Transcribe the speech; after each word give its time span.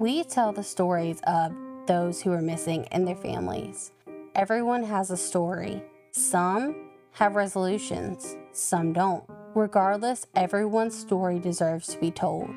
We 0.00 0.24
tell 0.24 0.52
the 0.52 0.64
stories 0.64 1.20
of 1.24 1.54
those 1.86 2.20
who 2.20 2.32
are 2.32 2.42
missing 2.42 2.88
and 2.90 3.06
their 3.06 3.14
families. 3.14 3.92
Everyone 4.34 4.82
has 4.82 5.12
a 5.12 5.16
story. 5.16 5.84
Some 6.10 6.90
have 7.12 7.36
resolutions, 7.36 8.36
some 8.50 8.92
don't. 8.92 9.22
Regardless, 9.54 10.26
everyone's 10.34 10.98
story 10.98 11.38
deserves 11.38 11.86
to 11.88 11.98
be 12.00 12.10
told. 12.10 12.50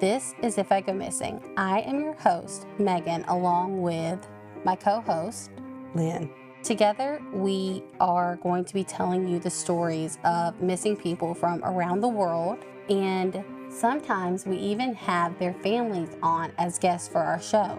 This 0.00 0.34
is 0.42 0.56
If 0.56 0.72
I 0.72 0.80
Go 0.80 0.94
Missing. 0.94 1.42
I 1.58 1.80
am 1.80 2.00
your 2.00 2.14
host, 2.14 2.66
Megan, 2.78 3.22
along 3.24 3.82
with 3.82 4.26
my 4.64 4.74
co 4.74 5.02
host, 5.02 5.50
Lynn. 5.94 6.30
Together, 6.62 7.20
we 7.34 7.84
are 8.00 8.36
going 8.36 8.64
to 8.64 8.72
be 8.72 8.82
telling 8.82 9.28
you 9.28 9.38
the 9.38 9.50
stories 9.50 10.18
of 10.24 10.58
missing 10.62 10.96
people 10.96 11.34
from 11.34 11.62
around 11.64 12.00
the 12.00 12.08
world, 12.08 12.64
and 12.88 13.44
sometimes 13.70 14.46
we 14.46 14.56
even 14.56 14.94
have 14.94 15.38
their 15.38 15.54
families 15.54 16.16
on 16.22 16.52
as 16.58 16.78
guests 16.78 17.08
for 17.08 17.18
our 17.18 17.40
show. 17.40 17.78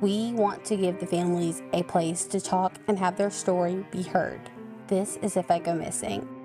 We 0.00 0.32
want 0.32 0.64
to 0.66 0.76
give 0.76 0.98
the 0.98 1.06
families 1.06 1.62
a 1.72 1.82
place 1.82 2.24
to 2.26 2.40
talk 2.40 2.74
and 2.88 2.98
have 2.98 3.16
their 3.16 3.30
story 3.30 3.84
be 3.90 4.02
heard. 4.02 4.40
This 4.86 5.18
is 5.22 5.36
If 5.36 5.50
I 5.50 5.58
Go 5.58 5.74
Missing. 5.74 6.39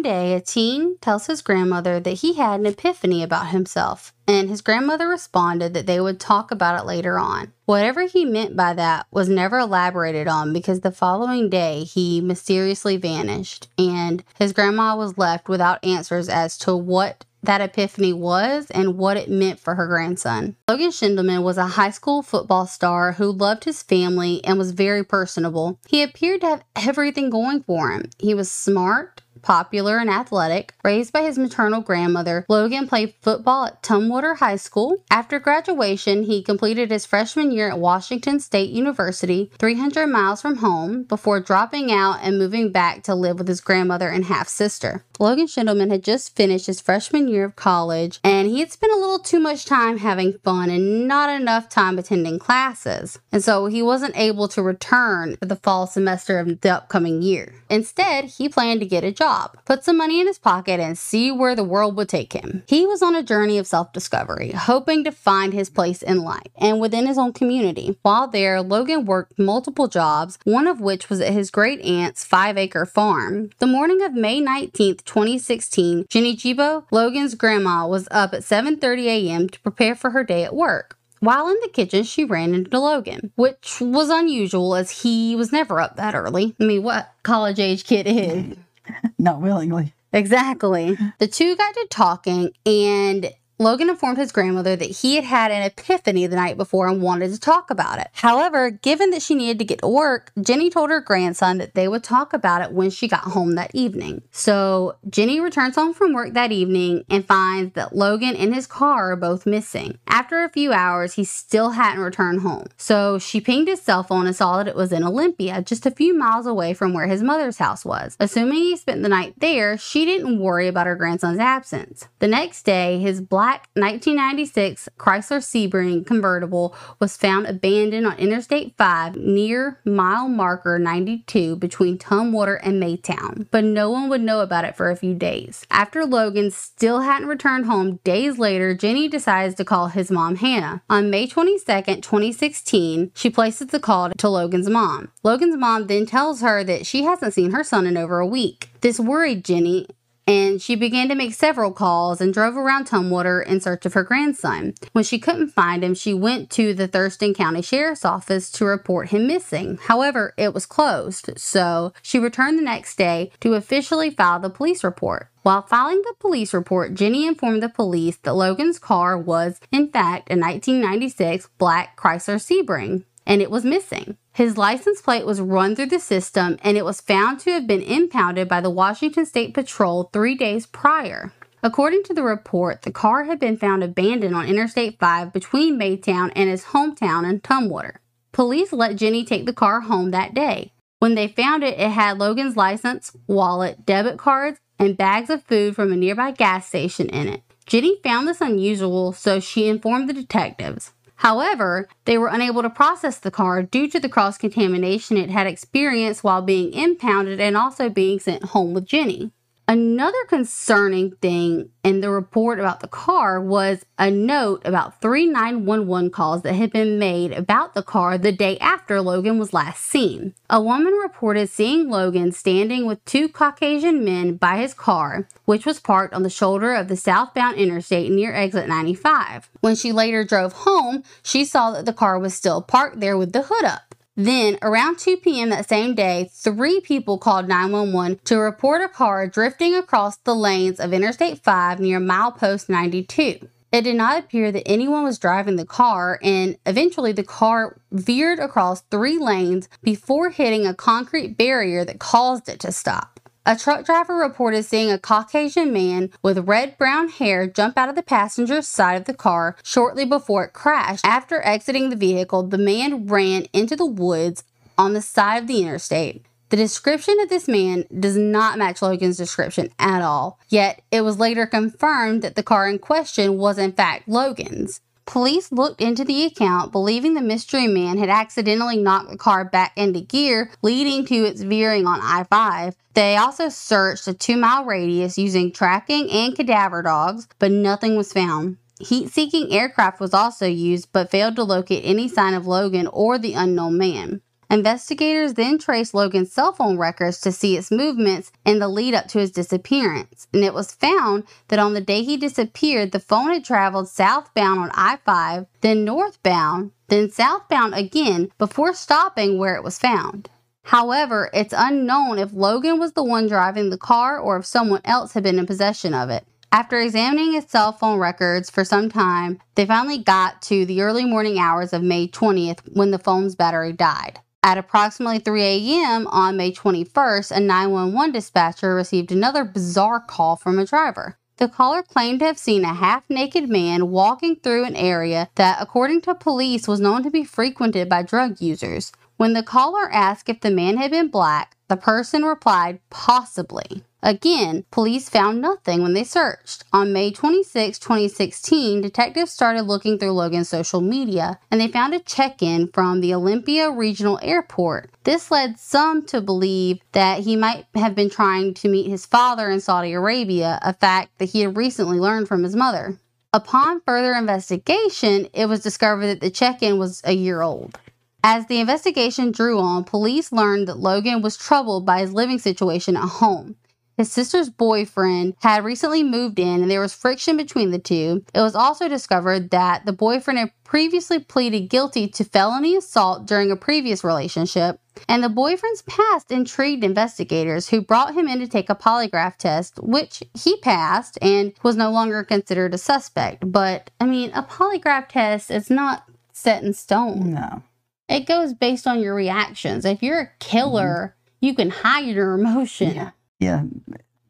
One 0.00 0.12
day, 0.14 0.32
a 0.32 0.40
teen 0.40 0.96
tells 1.02 1.26
his 1.26 1.42
grandmother 1.42 2.00
that 2.00 2.10
he 2.10 2.32
had 2.32 2.60
an 2.60 2.64
epiphany 2.64 3.22
about 3.22 3.48
himself, 3.48 4.14
and 4.26 4.48
his 4.48 4.62
grandmother 4.62 5.06
responded 5.06 5.74
that 5.74 5.84
they 5.84 6.00
would 6.00 6.18
talk 6.18 6.50
about 6.50 6.80
it 6.80 6.86
later 6.86 7.18
on. 7.18 7.52
Whatever 7.66 8.06
he 8.06 8.24
meant 8.24 8.56
by 8.56 8.72
that 8.72 9.04
was 9.10 9.28
never 9.28 9.58
elaborated 9.58 10.26
on 10.26 10.54
because 10.54 10.80
the 10.80 10.90
following 10.90 11.50
day 11.50 11.84
he 11.84 12.22
mysteriously 12.22 12.96
vanished, 12.96 13.68
and 13.76 14.24
his 14.38 14.54
grandma 14.54 14.96
was 14.96 15.18
left 15.18 15.50
without 15.50 15.84
answers 15.84 16.30
as 16.30 16.56
to 16.56 16.74
what 16.74 17.26
that 17.42 17.60
epiphany 17.60 18.12
was 18.12 18.70
and 18.70 18.96
what 18.96 19.16
it 19.16 19.30
meant 19.30 19.60
for 19.60 19.74
her 19.74 19.86
grandson. 19.86 20.56
Logan 20.68 20.90
Schindelman 20.90 21.42
was 21.42 21.58
a 21.58 21.66
high 21.66 21.90
school 21.90 22.22
football 22.22 22.66
star 22.66 23.12
who 23.12 23.30
loved 23.32 23.64
his 23.64 23.82
family 23.82 24.42
and 24.44 24.58
was 24.58 24.72
very 24.72 25.04
personable. 25.04 25.78
He 25.88 26.02
appeared 26.02 26.42
to 26.42 26.48
have 26.48 26.64
everything 26.76 27.30
going 27.30 27.62
for 27.62 27.90
him. 27.90 28.10
He 28.18 28.34
was 28.34 28.50
smart, 28.50 29.22
popular 29.42 29.98
and 29.98 30.10
athletic. 30.10 30.74
Raised 30.84 31.12
by 31.12 31.22
his 31.22 31.38
maternal 31.38 31.80
grandmother, 31.80 32.44
Logan 32.48 32.88
played 32.88 33.14
football 33.20 33.66
at 33.66 33.82
Tumwater 33.82 34.36
High 34.36 34.56
School. 34.56 35.02
After 35.10 35.38
graduation, 35.38 36.24
he 36.24 36.42
completed 36.42 36.90
his 36.90 37.06
freshman 37.06 37.50
year 37.50 37.70
at 37.70 37.78
Washington 37.78 38.40
State 38.40 38.70
University, 38.70 39.50
300 39.58 40.06
miles 40.06 40.40
from 40.40 40.56
home, 40.56 41.04
before 41.04 41.40
dropping 41.40 41.92
out 41.92 42.18
and 42.22 42.38
moving 42.38 42.72
back 42.72 43.02
to 43.04 43.14
live 43.14 43.38
with 43.38 43.48
his 43.48 43.60
grandmother 43.60 44.08
and 44.08 44.24
half 44.24 44.48
sister. 44.48 45.04
Logan 45.18 45.46
Schindelman 45.46 45.90
had 45.90 46.02
just 46.02 46.34
finished 46.34 46.66
his 46.66 46.80
freshman 46.80 47.28
year 47.28 47.44
of 47.44 47.54
college 47.54 48.20
and 48.24 48.48
he 48.48 48.60
had 48.60 48.72
spent 48.72 48.92
a 48.92 48.96
little 48.96 49.18
too 49.18 49.38
much 49.38 49.66
time 49.66 49.98
having 49.98 50.38
fun 50.42 50.70
and 50.70 51.06
not 51.06 51.28
enough 51.28 51.68
time 51.68 51.98
attending 51.98 52.38
classes. 52.38 53.18
And 53.30 53.44
so 53.44 53.66
he 53.66 53.82
wasn't 53.82 54.16
able 54.16 54.48
to 54.48 54.62
return 54.62 55.36
for 55.36 55.44
the 55.44 55.56
fall 55.56 55.86
semester 55.86 56.38
of 56.38 56.62
the 56.62 56.70
upcoming 56.70 57.20
year. 57.20 57.54
Instead, 57.68 58.24
he 58.24 58.48
planned 58.48 58.80
to 58.80 58.86
get 58.86 59.04
a 59.04 59.12
job, 59.12 59.29
put 59.64 59.84
some 59.84 59.96
money 59.96 60.20
in 60.20 60.26
his 60.26 60.38
pocket, 60.38 60.80
and 60.80 60.98
see 60.98 61.30
where 61.30 61.54
the 61.54 61.64
world 61.64 61.96
would 61.96 62.08
take 62.08 62.32
him. 62.32 62.62
He 62.66 62.86
was 62.86 63.02
on 63.02 63.14
a 63.14 63.22
journey 63.22 63.58
of 63.58 63.66
self 63.66 63.92
discovery, 63.92 64.52
hoping 64.52 65.04
to 65.04 65.12
find 65.12 65.52
his 65.52 65.70
place 65.70 66.02
in 66.02 66.22
life 66.22 66.50
and 66.56 66.80
within 66.80 67.06
his 67.06 67.18
own 67.18 67.32
community. 67.32 67.96
While 68.02 68.28
there, 68.28 68.62
Logan 68.62 69.04
worked 69.04 69.38
multiple 69.38 69.88
jobs, 69.88 70.38
one 70.44 70.66
of 70.66 70.80
which 70.80 71.08
was 71.08 71.20
at 71.20 71.32
his 71.32 71.50
great 71.50 71.80
aunt's 71.80 72.24
five 72.24 72.58
acre 72.58 72.86
farm. 72.86 73.50
The 73.58 73.66
morning 73.66 74.02
of 74.02 74.14
May 74.14 74.40
19th, 74.40 75.04
2016, 75.04 76.06
Jenny 76.08 76.34
Jibo, 76.36 76.84
Logan's 76.90 77.34
grandma, 77.34 77.86
was 77.86 78.08
up 78.10 78.34
at 78.34 78.42
7:30 78.42 79.06
a.m. 79.06 79.48
to 79.48 79.60
prepare 79.60 79.94
for 79.94 80.10
her 80.10 80.24
day 80.24 80.44
at 80.44 80.54
work. 80.54 80.96
While 81.20 81.48
in 81.48 81.56
the 81.60 81.68
kitchen, 81.68 82.04
she 82.04 82.24
ran 82.24 82.54
into 82.54 82.78
Logan, 82.78 83.32
which 83.36 83.78
was 83.80 84.08
unusual 84.08 84.74
as 84.74 85.02
he 85.02 85.36
was 85.36 85.52
never 85.52 85.78
up 85.78 85.96
that 85.96 86.14
early. 86.14 86.56
I 86.58 86.64
mean, 86.64 86.82
what 86.82 87.12
college 87.22 87.60
age 87.60 87.84
kid 87.84 88.06
is? 88.06 88.56
Not 89.18 89.40
willingly. 89.40 89.94
Exactly. 90.12 90.98
The 91.18 91.26
two 91.28 91.56
got 91.56 91.74
to 91.74 91.86
talking, 91.90 92.50
and 92.66 93.30
Logan 93.60 93.90
informed 93.90 94.16
his 94.16 94.32
grandmother 94.32 94.74
that 94.74 94.90
he 94.90 95.16
had 95.16 95.24
had 95.24 95.50
an 95.50 95.62
epiphany 95.62 96.26
the 96.26 96.34
night 96.34 96.56
before 96.56 96.88
and 96.88 97.02
wanted 97.02 97.30
to 97.30 97.38
talk 97.38 97.70
about 97.70 97.98
it. 97.98 98.08
However, 98.14 98.70
given 98.70 99.10
that 99.10 99.20
she 99.20 99.34
needed 99.34 99.58
to 99.58 99.66
get 99.66 99.80
to 99.80 99.88
work, 99.88 100.32
Jenny 100.40 100.70
told 100.70 100.88
her 100.88 101.02
grandson 101.02 101.58
that 101.58 101.74
they 101.74 101.86
would 101.86 102.02
talk 102.02 102.32
about 102.32 102.62
it 102.62 102.72
when 102.72 102.88
she 102.88 103.06
got 103.06 103.20
home 103.20 103.56
that 103.56 103.70
evening. 103.74 104.22
So 104.30 104.96
Jenny 105.10 105.40
returns 105.40 105.74
home 105.74 105.92
from 105.92 106.14
work 106.14 106.32
that 106.32 106.52
evening 106.52 107.04
and 107.10 107.26
finds 107.26 107.74
that 107.74 107.94
Logan 107.94 108.34
and 108.34 108.54
his 108.54 108.66
car 108.66 109.12
are 109.12 109.16
both 109.16 109.44
missing. 109.44 109.98
After 110.06 110.42
a 110.42 110.48
few 110.48 110.72
hours, 110.72 111.12
he 111.12 111.24
still 111.24 111.72
hadn't 111.72 112.02
returned 112.02 112.40
home. 112.40 112.64
So 112.78 113.18
she 113.18 113.42
pinged 113.42 113.68
his 113.68 113.82
cell 113.82 114.02
phone 114.02 114.26
and 114.26 114.34
saw 114.34 114.56
that 114.56 114.68
it 114.68 114.74
was 114.74 114.90
in 114.90 115.04
Olympia, 115.04 115.60
just 115.60 115.84
a 115.84 115.90
few 115.90 116.16
miles 116.16 116.46
away 116.46 116.72
from 116.72 116.94
where 116.94 117.08
his 117.08 117.22
mother's 117.22 117.58
house 117.58 117.84
was. 117.84 118.16
Assuming 118.18 118.54
he 118.54 118.76
spent 118.78 119.02
the 119.02 119.10
night 119.10 119.34
there, 119.36 119.76
she 119.76 120.06
didn't 120.06 120.38
worry 120.38 120.66
about 120.66 120.86
her 120.86 120.96
grandson's 120.96 121.38
absence. 121.38 122.08
The 122.20 122.26
next 122.26 122.62
day, 122.62 122.98
his 122.98 123.20
black 123.20 123.49
black 123.50 123.68
1996 123.74 124.88
Chrysler 124.96 125.40
Sebring 125.40 126.06
convertible 126.06 126.74
was 127.00 127.16
found 127.16 127.46
abandoned 127.46 128.06
on 128.06 128.16
Interstate 128.16 128.76
5 128.76 129.16
near 129.16 129.80
mile 129.84 130.28
marker 130.28 130.78
92 130.78 131.56
between 131.56 131.98
Tumwater 131.98 132.60
and 132.62 132.80
Maytown, 132.80 133.48
but 133.50 133.64
no 133.64 133.90
one 133.90 134.08
would 134.08 134.20
know 134.20 134.40
about 134.40 134.64
it 134.64 134.76
for 134.76 134.88
a 134.88 134.96
few 134.96 135.14
days. 135.14 135.66
After 135.68 136.04
Logan 136.04 136.52
still 136.52 137.00
hadn't 137.00 137.28
returned 137.28 137.66
home 137.66 137.98
days 138.04 138.38
later, 138.38 138.72
Jenny 138.72 139.08
decides 139.08 139.56
to 139.56 139.64
call 139.64 139.88
his 139.88 140.12
mom 140.12 140.36
Hannah. 140.36 140.82
On 140.88 141.10
May 141.10 141.26
22, 141.26 141.64
2016, 141.64 143.10
she 143.14 143.30
places 143.30 143.68
the 143.68 143.80
call 143.80 144.10
to 144.10 144.28
Logan's 144.28 144.70
mom. 144.70 145.10
Logan's 145.24 145.56
mom 145.56 145.88
then 145.88 146.06
tells 146.06 146.40
her 146.40 146.62
that 146.62 146.86
she 146.86 147.02
hasn't 147.02 147.34
seen 147.34 147.50
her 147.50 147.64
son 147.64 147.86
in 147.86 147.96
over 147.96 148.20
a 148.20 148.26
week. 148.26 148.70
This 148.80 149.00
worried 149.00 149.44
Jenny, 149.44 149.88
and 150.30 150.62
she 150.62 150.76
began 150.76 151.08
to 151.08 151.16
make 151.16 151.34
several 151.34 151.72
calls 151.72 152.20
and 152.20 152.32
drove 152.32 152.56
around 152.56 152.86
Tumwater 152.86 153.44
in 153.44 153.60
search 153.60 153.84
of 153.84 153.94
her 153.94 154.04
grandson. 154.04 154.74
When 154.92 155.02
she 155.02 155.18
couldn't 155.18 155.48
find 155.48 155.82
him, 155.82 155.92
she 155.92 156.14
went 156.14 156.50
to 156.50 156.72
the 156.72 156.86
Thurston 156.86 157.34
County 157.34 157.62
Sheriff's 157.62 158.04
Office 158.04 158.48
to 158.52 158.64
report 158.64 159.08
him 159.08 159.26
missing. 159.26 159.80
However, 159.82 160.32
it 160.36 160.54
was 160.54 160.66
closed, 160.66 161.30
so 161.36 161.92
she 162.00 162.20
returned 162.20 162.58
the 162.58 162.62
next 162.62 162.96
day 162.96 163.32
to 163.40 163.54
officially 163.54 164.08
file 164.08 164.38
the 164.38 164.50
police 164.50 164.84
report. 164.84 165.30
While 165.42 165.62
filing 165.62 166.02
the 166.02 166.14
police 166.20 166.54
report, 166.54 166.94
Jenny 166.94 167.26
informed 167.26 167.62
the 167.62 167.68
police 167.68 168.18
that 168.18 168.34
Logan's 168.34 168.78
car 168.78 169.18
was, 169.18 169.58
in 169.72 169.88
fact, 169.88 170.30
a 170.30 170.36
1996 170.36 171.48
black 171.58 171.98
Chrysler 171.98 172.36
Sebring 172.36 173.04
and 173.26 173.42
it 173.42 173.50
was 173.50 173.64
missing. 173.64 174.16
His 174.32 174.56
license 174.56 175.00
plate 175.00 175.26
was 175.26 175.40
run 175.40 175.76
through 175.76 175.86
the 175.86 176.00
system 176.00 176.58
and 176.62 176.76
it 176.76 176.84
was 176.84 177.00
found 177.00 177.40
to 177.40 177.52
have 177.52 177.66
been 177.66 177.82
impounded 177.82 178.48
by 178.48 178.60
the 178.60 178.70
Washington 178.70 179.26
State 179.26 179.54
Patrol 179.54 180.04
three 180.12 180.34
days 180.34 180.66
prior. 180.66 181.32
According 181.62 182.04
to 182.04 182.14
the 182.14 182.22
report, 182.22 182.82
the 182.82 182.90
car 182.90 183.24
had 183.24 183.38
been 183.38 183.56
found 183.56 183.84
abandoned 183.84 184.34
on 184.34 184.46
Interstate 184.46 184.98
5 184.98 185.32
between 185.32 185.78
Maytown 185.78 186.32
and 186.34 186.48
his 186.48 186.64
hometown 186.64 187.28
in 187.28 187.40
Tumwater. 187.40 187.96
Police 188.32 188.72
let 188.72 188.96
Jenny 188.96 189.24
take 189.24 189.44
the 189.44 189.52
car 189.52 189.80
home 189.80 190.10
that 190.10 190.34
day. 190.34 190.72
When 191.00 191.14
they 191.14 191.28
found 191.28 191.62
it, 191.62 191.78
it 191.78 191.90
had 191.90 192.18
Logan's 192.18 192.56
license, 192.56 193.14
wallet, 193.26 193.84
debit 193.84 194.18
cards, 194.18 194.58
and 194.78 194.96
bags 194.96 195.28
of 195.28 195.42
food 195.42 195.74
from 195.74 195.92
a 195.92 195.96
nearby 195.96 196.30
gas 196.30 196.66
station 196.66 197.08
in 197.08 197.28
it. 197.28 197.42
Jenny 197.66 198.00
found 198.02 198.26
this 198.26 198.40
unusual, 198.40 199.12
so 199.12 199.38
she 199.38 199.68
informed 199.68 200.08
the 200.08 200.12
detectives. 200.12 200.92
However, 201.20 201.86
they 202.06 202.16
were 202.16 202.28
unable 202.28 202.62
to 202.62 202.70
process 202.70 203.18
the 203.18 203.30
car 203.30 203.62
due 203.62 203.90
to 203.90 204.00
the 204.00 204.08
cross 204.08 204.38
contamination 204.38 205.18
it 205.18 205.28
had 205.28 205.46
experienced 205.46 206.24
while 206.24 206.40
being 206.40 206.72
impounded 206.72 207.38
and 207.38 207.58
also 207.58 207.90
being 207.90 208.18
sent 208.18 208.42
home 208.42 208.72
with 208.72 208.86
Jenny. 208.86 209.30
Another 209.70 210.18
concerning 210.26 211.12
thing 211.22 211.70
in 211.84 212.00
the 212.00 212.10
report 212.10 212.58
about 212.58 212.80
the 212.80 212.88
car 212.88 213.40
was 213.40 213.84
a 214.00 214.10
note 214.10 214.62
about 214.64 215.00
three 215.00 215.26
911 215.26 216.10
calls 216.10 216.42
that 216.42 216.54
had 216.54 216.72
been 216.72 216.98
made 216.98 217.30
about 217.30 217.74
the 217.74 217.82
car 217.84 218.18
the 218.18 218.32
day 218.32 218.58
after 218.58 219.00
Logan 219.00 219.38
was 219.38 219.52
last 219.52 219.84
seen. 219.84 220.34
A 220.50 220.60
woman 220.60 220.94
reported 220.94 221.50
seeing 221.50 221.88
Logan 221.88 222.32
standing 222.32 222.84
with 222.84 223.04
two 223.04 223.28
Caucasian 223.28 224.04
men 224.04 224.34
by 224.34 224.56
his 224.56 224.74
car, 224.74 225.28
which 225.44 225.64
was 225.64 225.78
parked 225.78 226.14
on 226.14 226.24
the 226.24 226.30
shoulder 226.30 226.74
of 226.74 226.88
the 226.88 226.96
southbound 226.96 227.56
interstate 227.56 228.10
near 228.10 228.34
exit 228.34 228.66
95. 228.66 229.50
When 229.60 229.76
she 229.76 229.92
later 229.92 230.24
drove 230.24 230.52
home, 230.52 231.04
she 231.22 231.44
saw 231.44 231.70
that 231.70 231.86
the 231.86 231.92
car 231.92 232.18
was 232.18 232.34
still 232.34 232.60
parked 232.60 232.98
there 232.98 233.16
with 233.16 233.32
the 233.32 233.42
hood 233.42 233.64
up. 233.64 233.94
Then, 234.24 234.58
around 234.60 234.98
2 234.98 235.16
p.m. 235.16 235.48
that 235.48 235.66
same 235.66 235.94
day, 235.94 236.28
three 236.30 236.80
people 236.80 237.16
called 237.16 237.48
911 237.48 238.20
to 238.24 238.36
report 238.36 238.82
a 238.82 238.88
car 238.88 239.26
drifting 239.26 239.74
across 239.74 240.18
the 240.18 240.34
lanes 240.34 240.78
of 240.78 240.92
Interstate 240.92 241.38
5 241.38 241.80
near 241.80 241.98
milepost 241.98 242.68
92. 242.68 243.48
It 243.72 243.80
did 243.80 243.96
not 243.96 244.18
appear 244.18 244.52
that 244.52 244.68
anyone 244.68 245.04
was 245.04 245.18
driving 245.18 245.56
the 245.56 245.64
car, 245.64 246.18
and 246.22 246.58
eventually 246.66 247.12
the 247.12 247.24
car 247.24 247.80
veered 247.92 248.40
across 248.40 248.82
three 248.90 249.18
lanes 249.18 249.70
before 249.82 250.28
hitting 250.28 250.66
a 250.66 250.74
concrete 250.74 251.38
barrier 251.38 251.86
that 251.86 251.98
caused 251.98 252.50
it 252.50 252.60
to 252.60 252.72
stop. 252.72 253.19
A 253.46 253.56
truck 253.56 253.86
driver 253.86 254.16
reported 254.16 254.64
seeing 254.64 254.90
a 254.90 254.98
Caucasian 254.98 255.72
man 255.72 256.10
with 256.22 256.46
red 256.46 256.76
brown 256.76 257.08
hair 257.08 257.46
jump 257.46 257.78
out 257.78 257.88
of 257.88 257.94
the 257.94 258.02
passenger 258.02 258.60
side 258.60 258.96
of 258.96 259.06
the 259.06 259.14
car 259.14 259.56
shortly 259.64 260.04
before 260.04 260.44
it 260.44 260.52
crashed. 260.52 261.06
After 261.06 261.40
exiting 261.42 261.88
the 261.88 261.96
vehicle, 261.96 262.42
the 262.42 262.58
man 262.58 263.06
ran 263.06 263.46
into 263.54 263.76
the 263.76 263.86
woods 263.86 264.44
on 264.76 264.92
the 264.92 265.00
side 265.00 265.38
of 265.38 265.46
the 265.46 265.62
interstate. 265.62 266.26
The 266.50 266.56
description 266.56 267.18
of 267.20 267.30
this 267.30 267.48
man 267.48 267.86
does 267.98 268.16
not 268.16 268.58
match 268.58 268.82
Logan's 268.82 269.16
description 269.16 269.70
at 269.78 270.02
all, 270.02 270.38
yet 270.48 270.82
it 270.90 271.00
was 271.00 271.18
later 271.18 271.46
confirmed 271.46 272.22
that 272.22 272.34
the 272.34 272.42
car 272.42 272.68
in 272.68 272.78
question 272.78 273.38
was 273.38 273.56
in 273.56 273.72
fact 273.72 274.06
Logan's. 274.06 274.80
Police 275.10 275.50
looked 275.50 275.80
into 275.80 276.04
the 276.04 276.24
account, 276.24 276.70
believing 276.70 277.14
the 277.14 277.20
mystery 277.20 277.66
man 277.66 277.98
had 277.98 278.08
accidentally 278.08 278.76
knocked 278.76 279.10
the 279.10 279.16
car 279.18 279.44
back 279.44 279.72
into 279.74 280.00
gear, 280.02 280.52
leading 280.62 281.04
to 281.06 281.24
its 281.24 281.42
veering 281.42 281.84
on 281.84 281.98
I 282.00 282.22
5. 282.22 282.76
They 282.94 283.16
also 283.16 283.48
searched 283.48 284.06
a 284.06 284.14
two 284.14 284.36
mile 284.36 284.64
radius 284.64 285.18
using 285.18 285.50
tracking 285.50 286.08
and 286.12 286.36
cadaver 286.36 286.82
dogs, 286.82 287.26
but 287.40 287.50
nothing 287.50 287.96
was 287.96 288.12
found. 288.12 288.58
Heat 288.78 289.10
seeking 289.10 289.52
aircraft 289.52 289.98
was 289.98 290.14
also 290.14 290.46
used, 290.46 290.92
but 290.92 291.10
failed 291.10 291.34
to 291.34 291.42
locate 291.42 291.82
any 291.84 292.06
sign 292.06 292.34
of 292.34 292.46
Logan 292.46 292.86
or 292.86 293.18
the 293.18 293.34
unknown 293.34 293.76
man. 293.78 294.22
Investigators 294.50 295.34
then 295.34 295.58
traced 295.58 295.94
Logan's 295.94 296.32
cell 296.32 296.52
phone 296.52 296.76
records 296.76 297.20
to 297.20 297.30
see 297.30 297.56
its 297.56 297.70
movements 297.70 298.32
in 298.44 298.58
the 298.58 298.66
lead 298.66 298.94
up 298.94 299.06
to 299.06 299.20
his 299.20 299.30
disappearance, 299.30 300.26
and 300.34 300.42
it 300.42 300.52
was 300.52 300.74
found 300.74 301.22
that 301.48 301.60
on 301.60 301.72
the 301.72 301.80
day 301.80 302.02
he 302.02 302.16
disappeared, 302.16 302.90
the 302.90 302.98
phone 302.98 303.32
had 303.32 303.44
traveled 303.44 303.88
southbound 303.88 304.58
on 304.58 304.70
I 304.74 304.98
5, 305.04 305.46
then 305.60 305.84
northbound, 305.84 306.72
then 306.88 307.12
southbound 307.12 307.74
again 307.74 308.32
before 308.38 308.74
stopping 308.74 309.38
where 309.38 309.54
it 309.54 309.62
was 309.62 309.78
found. 309.78 310.28
However, 310.64 311.30
it's 311.32 311.54
unknown 311.56 312.18
if 312.18 312.32
Logan 312.32 312.80
was 312.80 312.94
the 312.94 313.04
one 313.04 313.28
driving 313.28 313.70
the 313.70 313.78
car 313.78 314.18
or 314.18 314.36
if 314.36 314.46
someone 314.46 314.82
else 314.84 315.12
had 315.12 315.22
been 315.22 315.38
in 315.38 315.46
possession 315.46 315.94
of 315.94 316.10
it. 316.10 316.26
After 316.50 316.80
examining 316.80 317.34
his 317.34 317.46
cell 317.46 317.70
phone 317.70 318.00
records 318.00 318.50
for 318.50 318.64
some 318.64 318.88
time, 318.88 319.38
they 319.54 319.64
finally 319.64 319.98
got 319.98 320.42
to 320.42 320.66
the 320.66 320.82
early 320.82 321.04
morning 321.04 321.38
hours 321.38 321.72
of 321.72 321.84
May 321.84 322.08
20th 322.08 322.58
when 322.72 322.90
the 322.90 322.98
phone's 322.98 323.36
battery 323.36 323.72
died. 323.72 324.18
At 324.42 324.56
approximately 324.56 325.18
3 325.18 325.42
a.m. 325.42 326.06
on 326.06 326.38
May 326.38 326.50
21st, 326.50 327.30
a 327.30 327.40
911 327.40 328.12
dispatcher 328.12 328.74
received 328.74 329.12
another 329.12 329.44
bizarre 329.44 330.00
call 330.00 330.36
from 330.36 330.58
a 330.58 330.64
driver. 330.64 331.18
The 331.36 331.48
caller 331.48 331.82
claimed 331.82 332.20
to 332.20 332.26
have 332.26 332.38
seen 332.38 332.64
a 332.64 332.72
half 332.72 333.08
naked 333.10 333.50
man 333.50 333.90
walking 333.90 334.36
through 334.36 334.64
an 334.64 334.76
area 334.76 335.28
that, 335.34 335.58
according 335.60 336.00
to 336.02 336.14
police, 336.14 336.66
was 336.66 336.80
known 336.80 337.02
to 337.02 337.10
be 337.10 337.24
frequented 337.24 337.88
by 337.88 338.02
drug 338.02 338.40
users. 338.40 338.92
When 339.18 339.34
the 339.34 339.42
caller 339.42 339.90
asked 339.92 340.30
if 340.30 340.40
the 340.40 340.50
man 340.50 340.78
had 340.78 340.90
been 340.90 341.08
black, 341.08 341.56
the 341.70 341.76
person 341.76 342.24
replied, 342.24 342.80
possibly. 342.90 343.84
Again, 344.02 344.64
police 344.72 345.08
found 345.08 345.40
nothing 345.40 345.82
when 345.82 345.92
they 345.92 346.02
searched. 346.02 346.64
On 346.72 346.92
May 346.92 347.12
26, 347.12 347.78
2016, 347.78 348.80
detectives 348.80 349.30
started 349.30 349.62
looking 349.62 349.96
through 349.96 350.10
Logan's 350.10 350.48
social 350.48 350.80
media 350.80 351.38
and 351.48 351.60
they 351.60 351.68
found 351.68 351.94
a 351.94 352.00
check 352.00 352.42
in 352.42 352.66
from 352.68 353.00
the 353.00 353.14
Olympia 353.14 353.70
Regional 353.70 354.18
Airport. 354.20 354.90
This 355.04 355.30
led 355.30 355.60
some 355.60 356.04
to 356.06 356.20
believe 356.20 356.80
that 356.90 357.20
he 357.20 357.36
might 357.36 357.66
have 357.76 357.94
been 357.94 358.10
trying 358.10 358.52
to 358.54 358.68
meet 358.68 358.90
his 358.90 359.06
father 359.06 359.48
in 359.48 359.60
Saudi 359.60 359.92
Arabia, 359.92 360.58
a 360.62 360.74
fact 360.74 361.18
that 361.18 361.30
he 361.30 361.42
had 361.42 361.56
recently 361.56 362.00
learned 362.00 362.26
from 362.26 362.42
his 362.42 362.56
mother. 362.56 362.98
Upon 363.32 363.80
further 363.82 364.14
investigation, 364.14 365.28
it 365.32 365.46
was 365.46 365.60
discovered 365.60 366.06
that 366.06 366.20
the 366.20 366.30
check 366.30 366.64
in 366.64 366.80
was 366.80 367.00
a 367.04 367.12
year 367.12 367.42
old. 367.42 367.78
As 368.22 368.46
the 368.46 368.60
investigation 368.60 369.32
drew 369.32 369.58
on, 369.58 369.84
police 369.84 370.30
learned 370.30 370.68
that 370.68 370.78
Logan 370.78 371.22
was 371.22 371.36
troubled 371.36 371.86
by 371.86 372.00
his 372.00 372.12
living 372.12 372.38
situation 372.38 372.96
at 372.96 373.08
home. 373.08 373.56
His 373.96 374.10
sister's 374.10 374.48
boyfriend 374.48 375.34
had 375.42 375.62
recently 375.62 376.02
moved 376.02 376.38
in 376.38 376.62
and 376.62 376.70
there 376.70 376.80
was 376.80 376.94
friction 376.94 377.36
between 377.36 377.70
the 377.70 377.78
two. 377.78 378.24
It 378.34 378.40
was 378.40 378.54
also 378.54 378.88
discovered 378.88 379.50
that 379.50 379.84
the 379.84 379.92
boyfriend 379.92 380.38
had 380.38 380.52
previously 380.64 381.18
pleaded 381.18 381.68
guilty 381.68 382.08
to 382.08 382.24
felony 382.24 382.76
assault 382.76 383.26
during 383.26 383.50
a 383.50 383.56
previous 383.56 384.02
relationship, 384.02 384.80
and 385.06 385.22
the 385.22 385.28
boyfriend's 385.28 385.82
past 385.82 386.30
intrigued 386.30 386.82
investigators 386.82 387.68
who 387.68 387.82
brought 387.82 388.14
him 388.14 388.26
in 388.26 388.38
to 388.38 388.48
take 388.48 388.70
a 388.70 388.74
polygraph 388.74 389.36
test, 389.36 389.78
which 389.82 390.22
he 390.32 390.56
passed 390.58 391.18
and 391.20 391.52
was 391.62 391.76
no 391.76 391.90
longer 391.90 392.24
considered 392.24 392.72
a 392.72 392.78
suspect. 392.78 393.52
But, 393.52 393.90
I 394.00 394.06
mean, 394.06 394.30
a 394.32 394.42
polygraph 394.42 395.08
test 395.08 395.50
is 395.50 395.68
not 395.68 396.04
set 396.32 396.62
in 396.62 396.72
stone. 396.72 397.34
No. 397.34 397.62
It 398.10 398.26
goes 398.26 398.52
based 398.52 398.88
on 398.88 399.00
your 399.00 399.14
reactions. 399.14 399.84
If 399.84 400.02
you're 400.02 400.20
a 400.20 400.30
killer, 400.40 401.14
you 401.40 401.54
can 401.54 401.70
hide 401.70 402.06
your 402.06 402.34
emotion. 402.34 402.94
Yeah. 402.94 403.10
Yeah. 403.38 403.64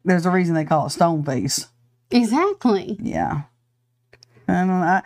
There's 0.05 0.25
a 0.25 0.31
reason 0.31 0.53
they 0.53 0.65
call 0.65 0.85
it 0.85 0.91
stone 0.91 1.23
face. 1.23 1.67
Exactly. 2.11 2.97
Yeah. 3.01 3.41
I 4.47 4.53
don't 4.53 4.67
know. 4.67 4.73
I, 4.75 5.01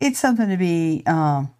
it's 0.00 0.18
something 0.18 0.48
to 0.48 0.56
be 0.56 1.02
um, 1.06 1.52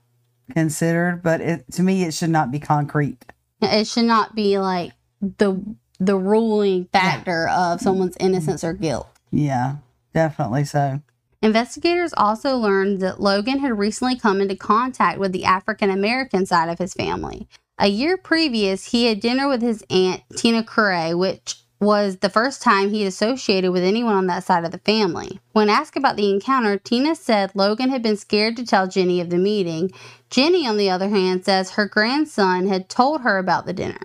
considered, 0.53 1.23
but 1.23 1.41
it, 1.41 1.71
to 1.73 1.83
me, 1.83 2.05
it 2.05 2.15
should 2.15 2.31
not 2.31 2.51
be 2.51 2.61
concrete. 2.61 3.25
It 3.61 3.87
should 3.87 4.05
not 4.05 4.35
be 4.35 4.59
like 4.59 4.93
the 5.21 5.61
the 6.01 6.17
ruling 6.17 6.87
factor 6.93 7.49
of 7.49 7.81
someone's 7.81 8.17
innocence 8.19 8.65
or 8.65 8.73
guilt. 8.73 9.09
Yeah, 9.31 9.77
definitely 10.13 10.65
so. 10.65 11.01
Investigators 11.43 12.15
also 12.17 12.57
learned 12.57 13.01
that 13.01 13.21
Logan 13.21 13.59
had 13.59 13.77
recently 13.77 14.17
come 14.17 14.41
into 14.41 14.55
contact 14.55 15.19
with 15.19 15.33
the 15.33 15.45
African 15.45 15.91
American 15.91 16.47
side 16.47 16.69
of 16.69 16.79
his 16.79 16.95
family. 16.95 17.49
A 17.79 17.89
year 17.89 18.17
previous, 18.17 18.93
he 18.93 19.07
had 19.07 19.19
dinner 19.19 19.49
with 19.49 19.61
his 19.61 19.85
aunt, 19.91 20.23
Tina 20.37 20.63
Curray, 20.63 21.19
which 21.19 21.57
was 21.81 22.19
the 22.19 22.31
first 22.31 22.63
time 22.63 22.91
he 22.91 23.05
associated 23.05 23.73
with 23.73 23.83
anyone 23.83 24.15
on 24.15 24.29
that 24.29 24.45
side 24.45 24.65
of 24.65 24.71
the 24.71 24.79
family. 24.79 25.41
When 25.51 25.69
asked 25.69 25.97
about 25.97 26.15
the 26.15 26.31
encounter, 26.31 26.79
Tina 26.79 27.17
said 27.17 27.51
Logan 27.57 27.91
had 27.91 28.03
been 28.03 28.17
scared 28.17 28.57
to 28.57 28.65
tell 28.65 28.87
Jenny 28.87 29.21
of 29.21 29.31
the 29.31 29.37
meeting. 29.37 29.91
Jenny, 30.31 30.65
on 30.65 30.77
the 30.77 30.91
other 30.91 31.09
hand, 31.09 31.45
says 31.45 31.73
her 31.73 31.87
grandson 31.87 32.69
had 32.69 32.89
told 32.89 33.23
her 33.23 33.37
about 33.39 33.67
the 33.67 33.73
dinner. 33.73 33.99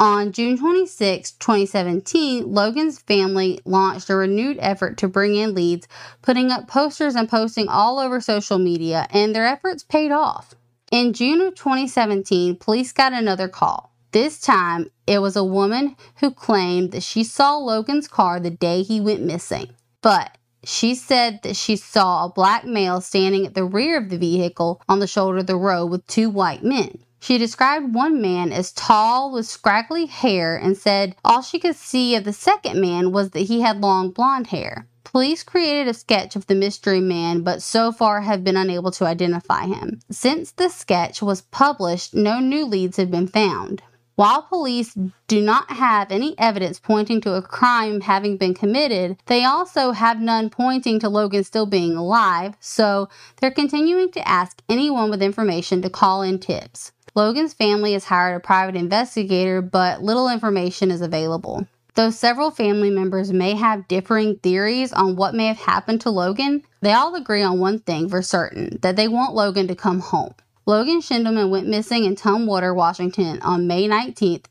On 0.00 0.32
June 0.32 0.56
26, 0.56 1.32
2017, 1.32 2.50
Logan's 2.50 2.98
family 3.00 3.60
launched 3.66 4.08
a 4.08 4.16
renewed 4.16 4.56
effort 4.58 4.96
to 4.96 5.08
bring 5.08 5.36
in 5.36 5.54
leads, 5.54 5.86
putting 6.22 6.50
up 6.50 6.66
posters 6.66 7.14
and 7.14 7.28
posting 7.28 7.68
all 7.68 7.98
over 7.98 8.18
social 8.18 8.58
media, 8.58 9.06
and 9.10 9.34
their 9.34 9.44
efforts 9.44 9.84
paid 9.84 10.10
off. 10.10 10.54
In 10.90 11.12
June 11.12 11.42
of 11.42 11.54
2017, 11.54 12.56
police 12.56 12.92
got 12.92 13.12
another 13.12 13.46
call. 13.46 13.94
This 14.12 14.40
time, 14.40 14.90
it 15.06 15.18
was 15.18 15.36
a 15.36 15.44
woman 15.44 15.96
who 16.20 16.30
claimed 16.30 16.92
that 16.92 17.02
she 17.02 17.22
saw 17.22 17.58
Logan's 17.58 18.08
car 18.08 18.40
the 18.40 18.48
day 18.48 18.82
he 18.82 19.02
went 19.02 19.20
missing. 19.20 19.74
But 20.00 20.38
she 20.64 20.94
said 20.94 21.40
that 21.42 21.56
she 21.56 21.76
saw 21.76 22.24
a 22.24 22.32
black 22.32 22.64
male 22.64 23.02
standing 23.02 23.44
at 23.44 23.52
the 23.52 23.64
rear 23.64 23.98
of 23.98 24.08
the 24.08 24.16
vehicle 24.16 24.80
on 24.88 25.00
the 25.00 25.06
shoulder 25.06 25.40
of 25.40 25.46
the 25.46 25.56
road 25.56 25.90
with 25.90 26.06
two 26.06 26.30
white 26.30 26.64
men. 26.64 27.00
She 27.22 27.36
described 27.36 27.94
one 27.94 28.22
man 28.22 28.50
as 28.50 28.72
tall 28.72 29.30
with 29.30 29.46
scraggly 29.46 30.06
hair 30.06 30.56
and 30.56 30.76
said 30.76 31.14
all 31.22 31.42
she 31.42 31.58
could 31.58 31.76
see 31.76 32.14
of 32.16 32.24
the 32.24 32.32
second 32.32 32.80
man 32.80 33.12
was 33.12 33.30
that 33.30 33.40
he 33.40 33.60
had 33.60 33.82
long 33.82 34.10
blonde 34.10 34.46
hair. 34.48 34.86
Police 35.04 35.42
created 35.42 35.86
a 35.86 35.94
sketch 35.94 36.34
of 36.34 36.46
the 36.46 36.54
mystery 36.54 37.00
man, 37.00 37.42
but 37.42 37.60
so 37.60 37.92
far 37.92 38.22
have 38.22 38.42
been 38.42 38.56
unable 38.56 38.90
to 38.92 39.04
identify 39.04 39.66
him. 39.66 40.00
Since 40.10 40.52
the 40.52 40.70
sketch 40.70 41.20
was 41.20 41.42
published, 41.42 42.14
no 42.14 42.40
new 42.40 42.64
leads 42.64 42.96
have 42.96 43.10
been 43.10 43.26
found. 43.26 43.82
While 44.20 44.42
police 44.42 44.96
do 45.28 45.40
not 45.40 45.70
have 45.70 46.12
any 46.12 46.38
evidence 46.38 46.78
pointing 46.78 47.22
to 47.22 47.36
a 47.36 47.42
crime 47.42 48.02
having 48.02 48.36
been 48.36 48.52
committed, 48.52 49.16
they 49.24 49.44
also 49.44 49.92
have 49.92 50.20
none 50.20 50.50
pointing 50.50 51.00
to 51.00 51.08
Logan 51.08 51.42
still 51.42 51.64
being 51.64 51.96
alive, 51.96 52.54
so 52.60 53.08
they're 53.40 53.50
continuing 53.50 54.10
to 54.12 54.28
ask 54.28 54.60
anyone 54.68 55.08
with 55.08 55.22
information 55.22 55.80
to 55.80 55.88
call 55.88 56.20
in 56.20 56.38
tips. 56.38 56.92
Logan's 57.14 57.54
family 57.54 57.92
has 57.94 58.04
hired 58.04 58.36
a 58.36 58.40
private 58.40 58.76
investigator, 58.76 59.60
but 59.62 60.02
little 60.02 60.28
information 60.28 60.90
is 60.90 61.00
available. 61.00 61.66
Though 61.94 62.10
several 62.10 62.50
family 62.50 62.90
members 62.90 63.32
may 63.32 63.54
have 63.54 63.88
differing 63.88 64.36
theories 64.36 64.92
on 64.92 65.16
what 65.16 65.34
may 65.34 65.46
have 65.46 65.58
happened 65.58 66.00
to 66.02 66.10
Logan, 66.10 66.62
they 66.80 66.92
all 66.92 67.14
agree 67.14 67.42
on 67.42 67.58
one 67.58 67.80
thing 67.80 68.08
for 68.08 68.22
certain 68.22 68.78
that 68.82 68.96
they 68.96 69.08
want 69.08 69.34
Logan 69.34 69.66
to 69.68 69.74
come 69.74 69.98
home. 69.98 70.34
Logan 70.66 71.00
Schindelman 71.00 71.50
went 71.50 71.66
missing 71.66 72.04
in 72.04 72.14
Tumwater, 72.14 72.74
Washington 72.74 73.40
on 73.42 73.66
May 73.66 73.88
19, 73.88 74.42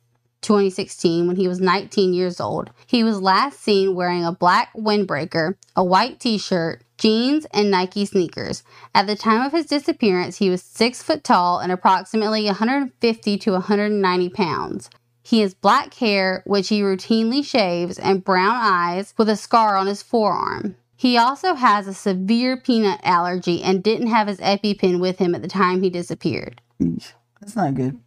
2016, 0.42 1.28
when 1.28 1.38
he 1.38 1.48
was 1.48 1.62
19 1.62 2.13
years 2.13 2.42
old. 2.42 2.72
He 2.86 3.04
was 3.04 3.22
last 3.22 3.62
seen 3.62 3.96
wearing 3.96 4.25
a 4.25 4.34
black 4.34 4.74
windbreaker, 4.74 5.56
a 5.78 5.84
white 5.84 6.20
t 6.20 6.38
shirt, 6.38 6.82
jeans, 7.00 7.48
and 7.51 7.72
Nike 7.72 8.06
sneakers. 8.06 8.63
At 8.94 9.08
the 9.08 9.15
time 9.15 9.41
of 9.41 9.51
his 9.51 9.65
disappearance, 9.65 10.38
he 10.38 10.50
was 10.50 10.62
6 10.62 11.01
foot 11.01 11.24
tall 11.24 11.60
and 11.60 11.72
approximately 11.72 12.46
150 12.46 13.38
to 13.38 13.51
190 13.51 14.29
pounds. 14.29 14.89
He 15.24 15.41
has 15.41 15.53
black 15.53 15.94
hair, 15.96 16.44
which 16.46 16.70
he 16.70 16.82
routinely 16.82 17.44
shaves, 17.44 17.98
and 17.98 18.24
brown 18.24 18.56
eyes 18.56 19.13
with 19.18 19.29
a 19.29 19.36
scar 19.36 19.75
on 19.75 19.88
his 19.88 20.03
forearm. 20.03 20.75
He 20.96 21.18
also 21.18 21.53
has 21.53 21.88
a 21.88 21.94
severe 21.94 22.58
peanut 22.58 23.00
allergy 23.03 23.63
and 23.63 23.82
didn't 23.82 24.08
have 24.08 24.27
his 24.27 24.39
EpiPen 24.39 25.00
with 25.00 25.18
him 25.18 25.34
at 25.34 25.41
the 25.41 25.48
time 25.48 25.82
he 25.82 25.89
disappeared. 25.89 26.62
That's 26.79 27.56
not 27.56 27.75
good. 27.75 28.00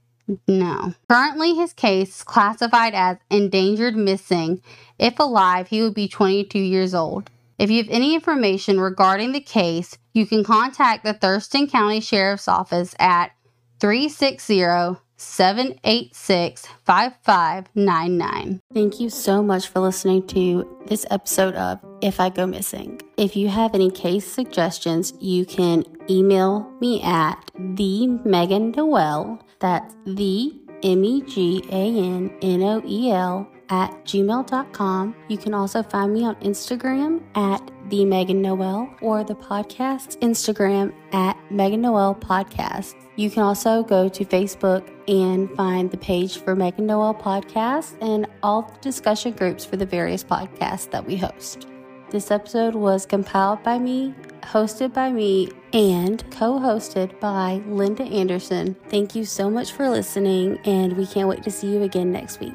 No. 0.46 0.94
Currently, 1.08 1.54
his 1.54 1.72
case 1.72 2.16
is 2.16 2.22
classified 2.22 2.94
as 2.94 3.16
endangered 3.30 3.96
missing. 3.96 4.60
If 4.98 5.18
alive, 5.18 5.68
he 5.68 5.80
would 5.82 5.94
be 5.94 6.06
22 6.06 6.58
years 6.58 6.94
old. 6.94 7.30
If 7.62 7.70
you 7.70 7.80
have 7.80 7.92
any 7.92 8.16
information 8.16 8.80
regarding 8.80 9.30
the 9.30 9.40
case, 9.40 9.96
you 10.14 10.26
can 10.26 10.42
contact 10.42 11.04
the 11.04 11.14
Thurston 11.14 11.68
County 11.68 12.00
Sheriff's 12.00 12.48
Office 12.48 12.92
at 12.98 13.30
360 13.78 14.98
786 15.16 16.66
5599. 16.84 18.60
Thank 18.74 18.98
you 18.98 19.08
so 19.08 19.44
much 19.44 19.68
for 19.68 19.78
listening 19.78 20.26
to 20.26 20.82
this 20.88 21.06
episode 21.12 21.54
of 21.54 21.78
If 22.00 22.18
I 22.18 22.30
Go 22.30 22.48
Missing. 22.48 23.00
If 23.16 23.36
you 23.36 23.46
have 23.46 23.76
any 23.76 23.92
case 23.92 24.26
suggestions, 24.26 25.12
you 25.20 25.46
can 25.46 25.84
email 26.10 26.68
me 26.80 27.00
at 27.04 27.48
the 27.56 28.08
Megan 28.08 28.72
Noel. 28.72 29.38
That's 29.60 29.94
the 30.04 30.52
M 30.82 31.04
E 31.04 31.22
G 31.22 31.62
A 31.70 31.74
N 31.74 32.36
N 32.42 32.62
O 32.64 32.82
E 32.84 33.12
L 33.12 33.51
at 33.68 33.90
gmail.com. 34.04 35.14
You 35.28 35.38
can 35.38 35.54
also 35.54 35.82
find 35.82 36.12
me 36.12 36.24
on 36.24 36.36
Instagram 36.36 37.22
at 37.34 37.70
the 37.88 38.04
Megan 38.04 38.40
Noel 38.42 38.94
or 39.00 39.24
the 39.24 39.34
podcast 39.34 40.18
Instagram 40.18 40.92
at 41.12 41.36
Megan 41.50 41.82
Noel 41.82 42.14
Podcast. 42.14 42.94
You 43.16 43.30
can 43.30 43.42
also 43.42 43.82
go 43.82 44.08
to 44.08 44.24
Facebook 44.24 44.88
and 45.08 45.50
find 45.56 45.90
the 45.90 45.98
page 45.98 46.38
for 46.38 46.56
Megan 46.56 46.86
Noel 46.86 47.14
Podcast 47.14 47.94
and 48.00 48.26
all 48.42 48.62
the 48.62 48.78
discussion 48.80 49.32
groups 49.32 49.64
for 49.64 49.76
the 49.76 49.86
various 49.86 50.24
podcasts 50.24 50.90
that 50.90 51.06
we 51.06 51.16
host. 51.16 51.66
This 52.10 52.30
episode 52.30 52.74
was 52.74 53.06
compiled 53.06 53.62
by 53.62 53.78
me, 53.78 54.14
hosted 54.42 54.92
by 54.92 55.10
me, 55.10 55.50
and 55.72 56.22
co 56.30 56.58
hosted 56.58 57.18
by 57.20 57.62
Linda 57.66 58.02
Anderson. 58.04 58.76
Thank 58.88 59.14
you 59.14 59.24
so 59.24 59.48
much 59.48 59.72
for 59.72 59.88
listening, 59.88 60.58
and 60.66 60.94
we 60.96 61.06
can't 61.06 61.28
wait 61.28 61.42
to 61.44 61.50
see 61.50 61.72
you 61.72 61.82
again 61.82 62.12
next 62.12 62.38
week. 62.38 62.54